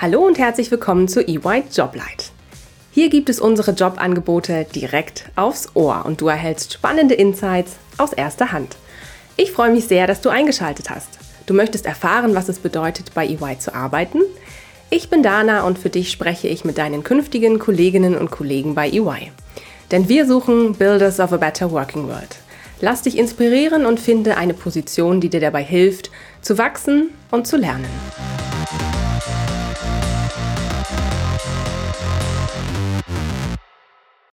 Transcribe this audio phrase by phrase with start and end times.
[0.00, 2.30] Hallo und herzlich willkommen zu EY Joblight.
[2.92, 8.52] Hier gibt es unsere Jobangebote direkt aufs Ohr und du erhältst spannende Insights aus erster
[8.52, 8.76] Hand.
[9.36, 11.18] Ich freue mich sehr, dass du eingeschaltet hast.
[11.46, 14.20] Du möchtest erfahren, was es bedeutet, bei EY zu arbeiten?
[14.88, 18.88] Ich bin Dana und für dich spreche ich mit deinen künftigen Kolleginnen und Kollegen bei
[18.88, 19.32] EY.
[19.90, 22.36] Denn wir suchen Builders of a Better Working World.
[22.80, 27.56] Lass dich inspirieren und finde eine Position, die dir dabei hilft, zu wachsen und zu
[27.56, 27.88] lernen.